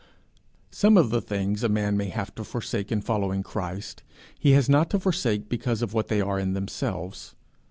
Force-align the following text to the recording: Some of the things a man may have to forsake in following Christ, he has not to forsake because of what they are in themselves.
Some 0.71 0.97
of 0.97 1.11
the 1.11 1.21
things 1.21 1.61
a 1.61 1.69
man 1.69 1.95
may 1.95 2.07
have 2.09 2.33
to 2.33 2.43
forsake 2.43 2.91
in 2.91 3.01
following 3.01 3.43
Christ, 3.43 4.01
he 4.39 4.53
has 4.53 4.67
not 4.67 4.89
to 4.89 4.99
forsake 4.99 5.47
because 5.47 5.83
of 5.83 5.93
what 5.93 6.07
they 6.07 6.21
are 6.21 6.39
in 6.39 6.53
themselves. 6.53 7.35